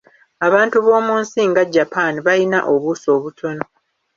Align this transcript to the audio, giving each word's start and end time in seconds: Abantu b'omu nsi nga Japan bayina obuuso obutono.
Abantu 0.47 0.77
b'omu 0.85 1.13
nsi 1.21 1.41
nga 1.49 1.63
Japan 1.73 2.13
bayina 2.25 2.59
obuuso 2.73 3.07
obutono. 3.17 3.63